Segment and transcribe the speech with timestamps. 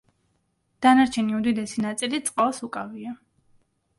[0.85, 3.15] დანარჩენი უდიდესი ნაწილი წყალს უკავია.